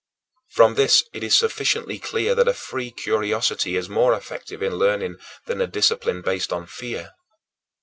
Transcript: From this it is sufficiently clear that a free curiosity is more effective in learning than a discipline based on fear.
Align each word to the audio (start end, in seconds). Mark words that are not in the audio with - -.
From 0.49 0.73
this 0.73 1.03
it 1.13 1.23
is 1.23 1.37
sufficiently 1.37 1.99
clear 1.99 2.33
that 2.33 2.47
a 2.47 2.55
free 2.55 2.89
curiosity 2.89 3.75
is 3.75 3.87
more 3.87 4.15
effective 4.15 4.63
in 4.63 4.77
learning 4.77 5.17
than 5.45 5.61
a 5.61 5.67
discipline 5.67 6.23
based 6.23 6.51
on 6.51 6.65
fear. 6.65 7.11